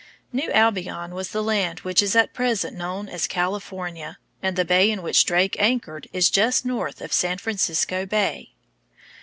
New 0.33 0.51
Albion 0.51 1.13
was 1.13 1.29
the 1.29 1.43
land 1.43 1.81
which 1.81 2.01
is 2.01 2.15
at 2.15 2.33
present 2.33 2.75
known 2.75 3.07
as 3.07 3.27
California, 3.27 4.17
and 4.41 4.55
the 4.55 4.65
bay 4.65 4.89
in 4.89 5.03
which 5.03 5.25
Drake 5.25 5.55
anchored 5.59 6.09
is 6.11 6.31
just 6.31 6.65
north 6.65 7.01
of 7.01 7.13
San 7.13 7.37
Francisco 7.37 8.07
Bay. 8.07 8.55